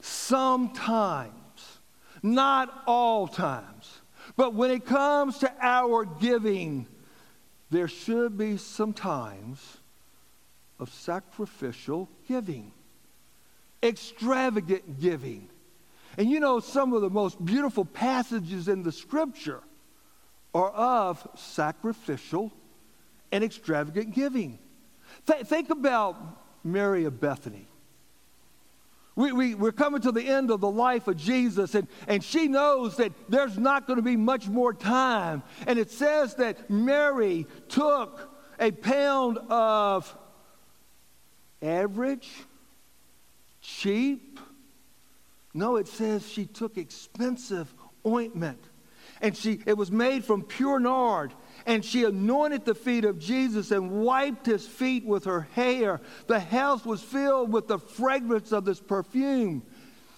[0.00, 1.32] sometimes
[2.22, 4.00] not all times.
[4.36, 6.86] But when it comes to our giving,
[7.70, 9.78] there should be some times
[10.78, 12.72] of sacrificial giving,
[13.82, 15.48] extravagant giving.
[16.16, 19.60] And you know, some of the most beautiful passages in the scripture
[20.54, 22.52] are of sacrificial
[23.30, 24.58] and extravagant giving.
[25.26, 26.16] Th- think about
[26.64, 27.66] Mary of Bethany.
[29.14, 32.48] We, we, we're coming to the end of the life of Jesus, and, and she
[32.48, 35.42] knows that there's not going to be much more time.
[35.66, 40.16] And it says that Mary took a pound of
[41.60, 42.30] average,
[43.60, 44.40] cheap,
[45.54, 47.72] no, it says she took expensive
[48.06, 48.62] ointment.
[49.22, 51.32] And she, it was made from pure nard
[51.66, 56.00] and she anointed the feet of Jesus and wiped his feet with her hair.
[56.26, 59.62] The house was filled with the fragrance of this perfume.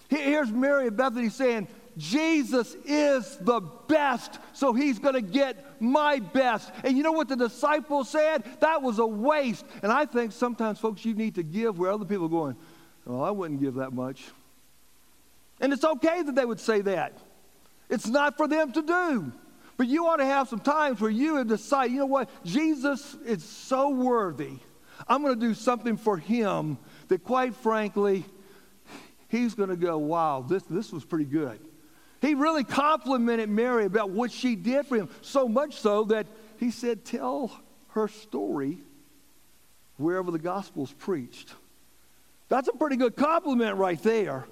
[0.09, 6.19] Here's Mary of Bethany saying, Jesus is the best, so he's going to get my
[6.19, 6.71] best.
[6.83, 8.43] And you know what the disciples said?
[8.59, 9.65] That was a waste.
[9.81, 12.57] And I think sometimes, folks, you need to give where other people are going,
[13.05, 14.25] Well, I wouldn't give that much.
[15.61, 17.17] And it's okay that they would say that.
[17.89, 19.31] It's not for them to do.
[19.77, 23.43] But you ought to have some times where you decide, you know what, Jesus is
[23.43, 24.53] so worthy.
[25.07, 26.77] I'm going to do something for him
[27.09, 28.23] that, quite frankly,
[29.27, 31.59] he's going to go, wow, this, this was pretty good.
[32.21, 36.25] He really complimented Mary about what she did for him, so much so that
[36.57, 37.51] he said, tell
[37.89, 38.79] her story
[39.97, 41.53] wherever the gospel's preached.
[42.47, 44.45] That's a pretty good compliment right there.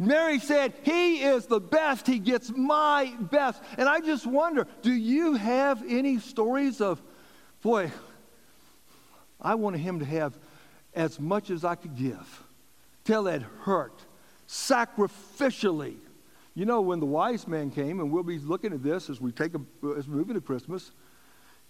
[0.00, 2.06] Mary said, He is the best.
[2.06, 3.62] He gets my best.
[3.76, 7.02] And I just wonder do you have any stories of,
[7.60, 7.92] boy,
[9.38, 10.38] I wanted him to have
[10.94, 12.42] as much as I could give
[13.04, 14.00] till it hurt,
[14.48, 15.96] sacrificially.
[16.54, 19.32] You know, when the wise man came, and we'll be looking at this as we
[19.32, 19.60] take a,
[19.98, 20.92] as we move into Christmas,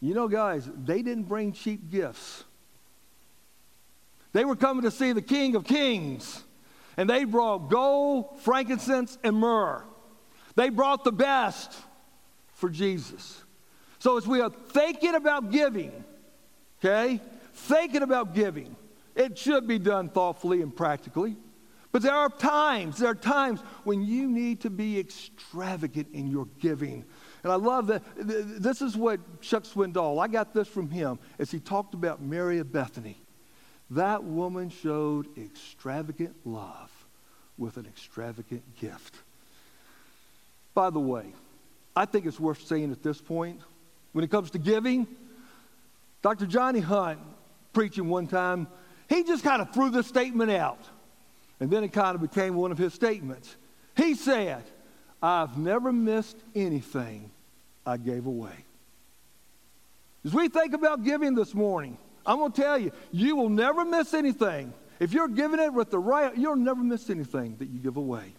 [0.00, 2.44] you know, guys, they didn't bring cheap gifts.
[4.32, 6.44] They were coming to see the King of Kings.
[6.96, 9.84] And they brought gold, frankincense, and myrrh.
[10.56, 11.72] They brought the best
[12.54, 13.42] for Jesus.
[13.98, 15.92] So as we are thinking about giving,
[16.78, 17.20] okay,
[17.52, 18.76] thinking about giving,
[19.14, 21.36] It should be done thoughtfully and practically.
[21.92, 26.46] But there are times, there are times when you need to be extravagant in your
[26.60, 27.04] giving.
[27.42, 28.02] And I love that.
[28.16, 32.58] This is what Chuck Swindoll, I got this from him as he talked about Mary
[32.58, 33.20] of Bethany.
[33.90, 36.90] That woman showed extravagant love
[37.58, 39.16] with an extravagant gift.
[40.74, 41.26] By the way,
[41.96, 43.60] I think it's worth saying at this point,
[44.12, 45.06] when it comes to giving,
[46.22, 46.46] Dr.
[46.46, 47.18] Johnny Hunt,
[47.72, 48.68] preaching one time,
[49.08, 50.80] he just kind of threw this statement out.
[51.58, 53.56] And then it kind of became one of his statements.
[53.96, 54.62] He said,
[55.22, 57.30] I've never missed anything
[57.84, 58.64] I gave away.
[60.24, 63.84] As we think about giving this morning, I'm going to tell you, you will never
[63.84, 64.72] miss anything.
[64.98, 68.34] If you're giving it with the right, you'll never miss anything that you give away.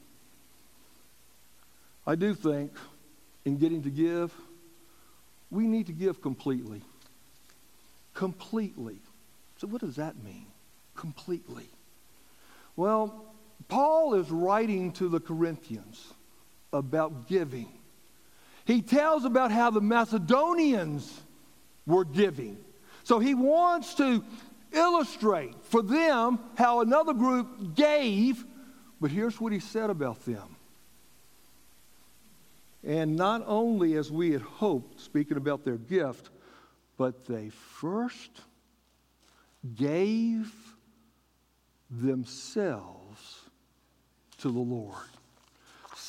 [2.06, 2.72] I do think
[3.46, 4.34] in getting to give,
[5.50, 6.82] we need to give completely.
[8.14, 8.98] Completely.
[9.58, 10.46] So, what does that mean?
[10.96, 11.68] Completely.
[12.76, 13.26] Well,
[13.68, 16.14] Paul is writing to the Corinthians
[16.74, 17.70] about giving.
[18.66, 21.22] He tells about how the Macedonians
[21.86, 22.58] were giving.
[23.04, 24.24] So he wants to
[24.72, 28.46] illustrate for them how another group gave,
[29.00, 30.56] but here's what he said about them.
[32.84, 36.30] And not only as we had hoped, speaking about their gift,
[36.98, 38.42] but they first
[39.76, 40.52] gave
[41.90, 43.42] themselves
[44.40, 44.96] to the Lord.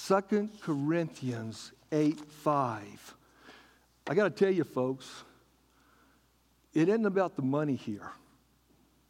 [0.09, 3.15] 2 Corinthians 8 5.
[4.09, 5.25] I got to tell you, folks,
[6.75, 8.11] it isn't about the money here,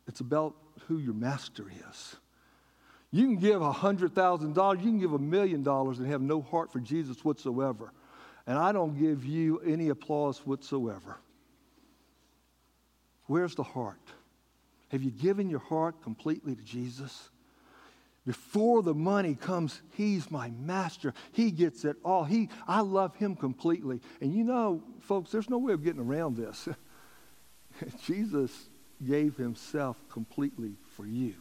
[0.07, 0.55] it's about
[0.87, 2.17] who your master is.
[3.15, 6.81] You can give $100,000, you can give a million dollars and have no heart for
[6.81, 7.93] Jesus whatsoever.
[8.47, 11.19] And I don't give you any applause whatsoever.
[13.27, 14.01] Where's the heart?
[14.89, 17.31] Have you given your heart completely to Jesus?
[18.27, 21.13] Before the money comes, he's my master.
[21.33, 22.25] He gets it all.
[22.25, 24.01] He, I love him completely.
[24.21, 26.69] And you know, folks, there's no way of getting around this.
[28.07, 28.51] Jesus
[29.07, 31.35] gave himself completely for you.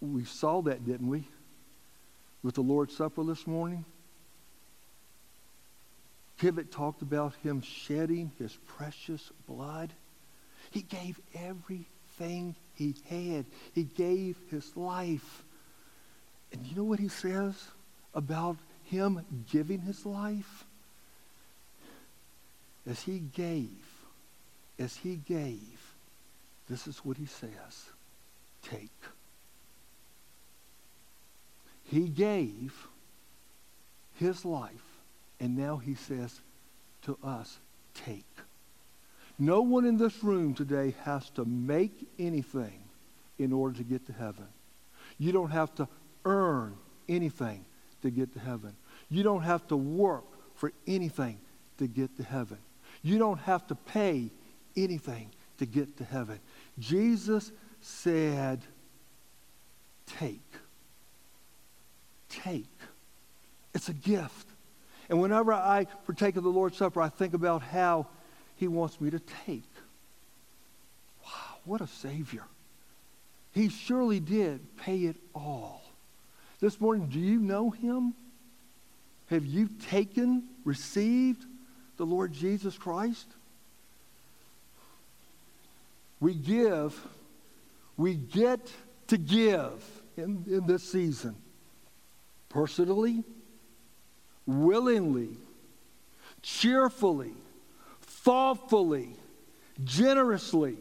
[0.00, 1.24] We saw that, didn't we?
[2.42, 3.84] With the Lord's Supper this morning.
[6.38, 9.92] Pivot talked about him shedding his precious blood.
[10.70, 13.46] He gave everything he had.
[13.72, 15.44] He gave his life.
[16.52, 17.54] And you know what he says
[18.14, 20.64] about him giving his life?
[22.88, 23.70] As he gave,
[24.78, 25.94] as he gave,
[26.68, 27.90] this is what he says
[28.62, 28.90] take.
[31.84, 32.88] He gave
[34.14, 34.72] his life,
[35.38, 36.40] and now he says
[37.02, 37.58] to us,
[37.94, 38.24] take.
[39.38, 42.82] No one in this room today has to make anything
[43.38, 44.46] in order to get to heaven.
[45.18, 45.86] You don't have to
[46.24, 46.76] earn
[47.08, 47.64] anything
[48.02, 48.74] to get to heaven.
[49.08, 50.24] You don't have to work
[50.54, 51.38] for anything
[51.78, 52.58] to get to heaven.
[53.02, 54.30] You don't have to pay
[54.76, 56.38] anything to get to heaven.
[56.78, 58.60] Jesus said,
[60.18, 60.40] Take.
[62.28, 62.66] Take.
[63.74, 64.46] It's a gift.
[65.08, 68.06] And whenever I partake of the Lord's Supper, I think about how
[68.56, 69.70] he wants me to take.
[71.24, 72.44] Wow, what a Savior.
[73.52, 75.82] He surely did pay it all.
[76.60, 78.14] This morning, do you know Him?
[79.26, 81.44] Have you taken, received
[81.96, 83.26] the Lord Jesus Christ?
[86.20, 86.98] We give,
[87.96, 88.70] we get
[89.08, 89.84] to give
[90.16, 91.36] in, in this season
[92.48, 93.22] personally,
[94.46, 95.36] willingly,
[96.40, 97.34] cheerfully,
[98.00, 99.10] thoughtfully,
[99.84, 100.78] generously,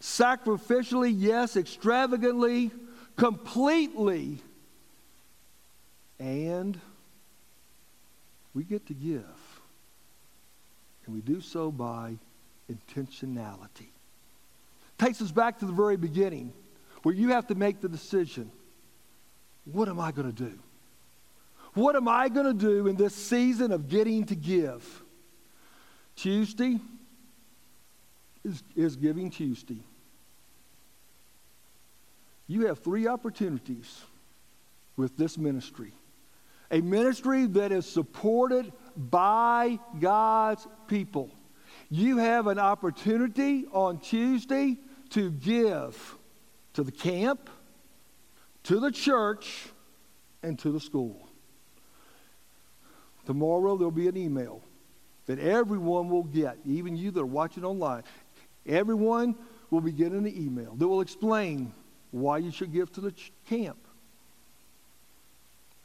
[0.00, 2.70] sacrificially, yes, extravagantly,
[3.16, 4.38] completely,
[6.20, 6.78] and
[8.54, 9.24] we get to give.
[11.06, 12.18] And we do so by
[12.70, 13.88] intentionality.
[14.98, 16.52] Takes us back to the very beginning
[17.02, 18.50] where you have to make the decision
[19.64, 20.58] what am I going to do?
[21.74, 25.02] What am I going to do in this season of getting to give?
[26.14, 26.80] Tuesday
[28.44, 29.82] is, is Giving Tuesday.
[32.46, 34.02] You have three opportunities
[34.96, 35.92] with this ministry
[36.70, 41.30] a ministry that is supported by God's people.
[41.90, 44.76] You have an opportunity on Tuesday
[45.10, 46.16] to give
[46.74, 47.48] to the camp,
[48.64, 49.68] to the church,
[50.42, 51.28] and to the school.
[53.24, 54.62] Tomorrow there'll be an email
[55.26, 58.04] that everyone will get, even you that are watching online.
[58.66, 59.34] Everyone
[59.70, 61.72] will be getting an email that will explain
[62.12, 63.78] why you should give to the ch- camp.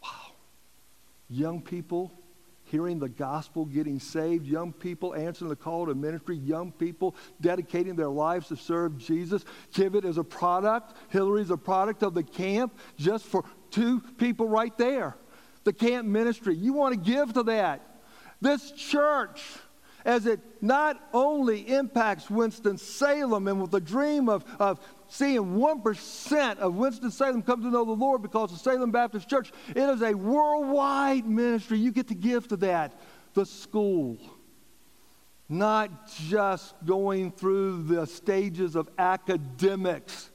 [0.03, 0.33] Wow.
[1.29, 2.11] Young people
[2.71, 7.95] hearing the gospel, getting saved, young people answering the call to ministry, young people dedicating
[7.97, 9.43] their lives to serve Jesus.
[9.73, 14.47] Kivit is a product, Hillary is a product of the camp, just for two people
[14.47, 15.17] right there.
[15.65, 16.55] The camp ministry.
[16.55, 17.81] You want to give to that.
[18.39, 19.43] This church
[20.05, 26.75] as it not only impacts Winston-Salem and with the dream of, of seeing 1% of
[26.75, 29.51] Winston-Salem come to know the Lord because of Salem Baptist Church.
[29.69, 31.77] It is a worldwide ministry.
[31.77, 32.99] You get to give to that.
[33.33, 34.17] The school.
[35.47, 40.30] Not just going through the stages of academics,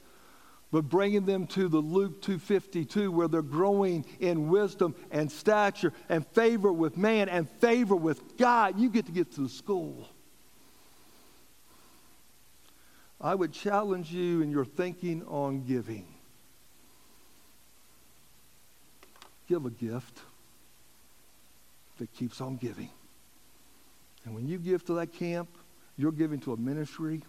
[0.71, 6.27] but bringing them to the Luke 252 where they're growing in wisdom and stature and
[6.27, 8.77] favor with man and favor with God.
[8.77, 10.09] You get to get to the school.
[13.19, 16.05] I would challenge you in your thinking on giving.
[19.47, 20.19] Give a gift
[21.97, 22.89] that keeps on giving.
[24.25, 25.47] And when you give to that camp,
[25.97, 27.21] you're giving to a ministry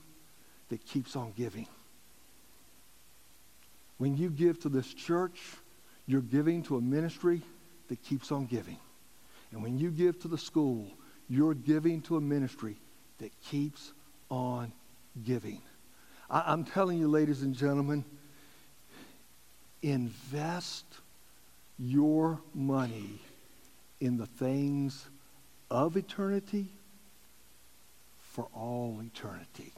[0.68, 1.68] that keeps on giving.
[3.98, 5.40] When you give to this church,
[6.06, 7.42] you're giving to a ministry
[7.88, 8.78] that keeps on giving.
[9.52, 10.90] And when you give to the school,
[11.28, 12.76] you're giving to a ministry
[13.18, 13.92] that keeps
[14.30, 14.72] on
[15.24, 15.60] giving.
[16.30, 18.04] I, am telling you, ladies and gentlemen,
[19.82, 20.84] invest
[21.78, 23.20] your money
[24.00, 25.06] in the things
[25.70, 26.66] of eternity
[28.18, 29.72] for all eternity.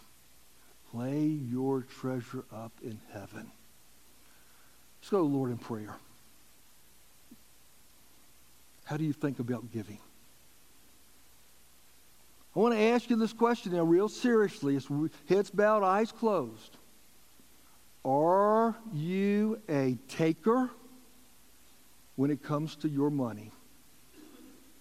[0.93, 3.51] Lay your treasure up in heaven.
[5.01, 5.95] Let's go Lord in prayer.
[8.85, 9.99] How do you think about giving?
[12.55, 14.77] I want to ask you this question now, real seriously.
[14.77, 14.89] It's
[15.29, 16.77] heads bowed, eyes closed.
[18.05, 20.71] Are you a taker
[22.17, 23.53] when it comes to your money?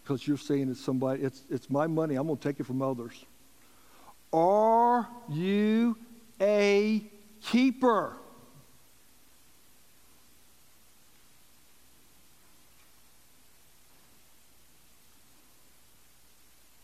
[0.02, 2.82] Because you're saying it's somebody, it's, it's my money, I'm going to take it from
[2.82, 3.14] others.
[4.34, 5.96] Are you
[6.42, 7.04] a
[7.44, 8.18] keeper?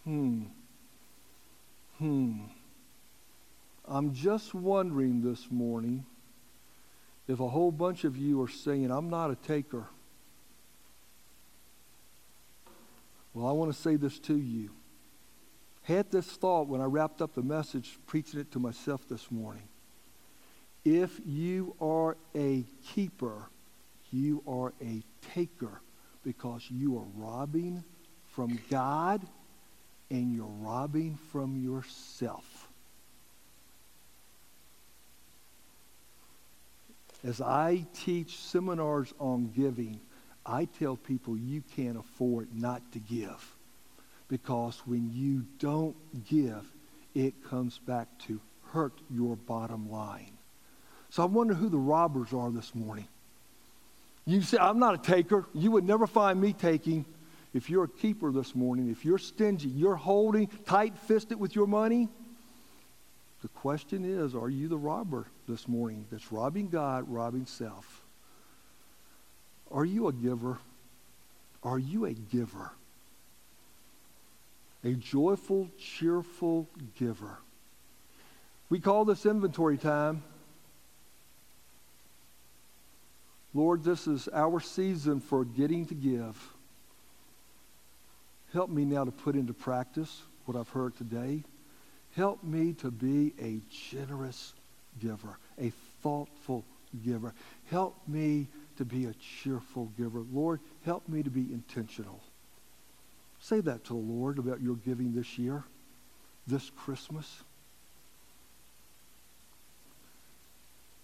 [0.05, 0.43] Hmm.
[1.97, 2.41] Hmm.
[3.87, 6.05] I'm just wondering this morning
[7.27, 9.85] if a whole bunch of you are saying, I'm not a taker.
[13.33, 14.69] Well, I want to say this to you.
[15.83, 19.67] Had this thought when I wrapped up the message, preaching it to myself this morning.
[20.83, 23.49] If you are a keeper,
[24.11, 25.01] you are a
[25.33, 25.81] taker
[26.23, 27.83] because you are robbing
[28.27, 29.21] from God
[30.09, 32.69] and you're robbing from yourself.
[37.23, 39.99] As I teach seminars on giving,
[40.45, 43.55] I tell people you can't afford not to give.
[44.27, 45.95] Because when you don't
[46.27, 46.65] give,
[47.15, 48.39] it comes back to
[48.71, 50.37] hurt your bottom line.
[51.09, 53.07] So I wonder who the robbers are this morning.
[54.25, 55.45] You say, I'm not a taker.
[55.53, 57.05] You would never find me taking
[57.55, 61.67] if you're a keeper this morning, if you're stingy, you're holding tight fisted with your
[61.67, 62.09] money,
[63.41, 68.03] the question is are you the robber this morning that's robbing God, robbing self?
[69.71, 70.57] Are you a giver?
[71.63, 72.71] Are you a giver?
[74.83, 76.67] A joyful, cheerful
[76.99, 77.37] giver.
[78.69, 80.23] We call this inventory time.
[83.53, 86.54] Lord, this is our season for getting to give.
[88.55, 91.43] Help me now to put into practice what I've heard today.
[92.15, 94.53] Help me to be a generous
[95.01, 96.63] giver, a thoughtful
[97.03, 97.33] giver.
[97.69, 98.47] Help me
[98.77, 100.23] to be a cheerful giver.
[100.31, 102.21] Lord, help me to be intentional.
[103.41, 105.65] Say that to the Lord about your giving this year,
[106.47, 107.43] this Christmas.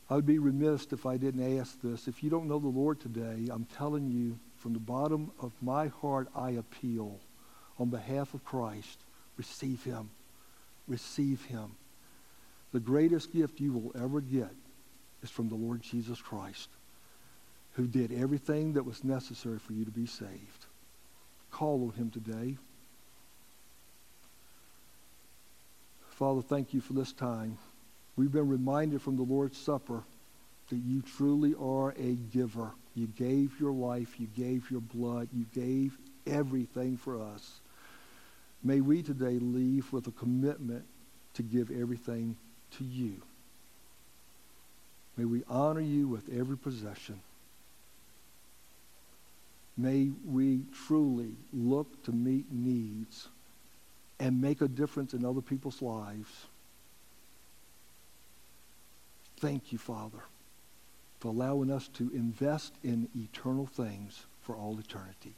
[0.09, 2.07] I would be remiss if I didn't ask this.
[2.07, 5.87] If you don't know the Lord today, I'm telling you from the bottom of my
[5.87, 7.19] heart, I appeal
[7.81, 8.99] on behalf of Christ,
[9.37, 10.11] receive him.
[10.87, 11.71] Receive him.
[12.73, 14.51] The greatest gift you will ever get
[15.23, 16.69] is from the Lord Jesus Christ,
[17.73, 20.65] who did everything that was necessary for you to be saved.
[21.49, 22.55] Call on him today.
[26.11, 27.57] Father, thank you for this time.
[28.15, 30.03] We've been reminded from the Lord's Supper
[30.69, 32.71] that you truly are a giver.
[32.93, 37.60] You gave your life, you gave your blood, you gave everything for us.
[38.63, 40.85] May we today leave with a commitment
[41.33, 42.35] to give everything
[42.77, 43.21] to you.
[45.17, 47.19] May we honor you with every possession.
[49.77, 53.27] May we truly look to meet needs
[54.19, 56.29] and make a difference in other people's lives.
[59.37, 60.19] Thank you, Father,
[61.19, 65.33] for allowing us to invest in eternal things for all eternity.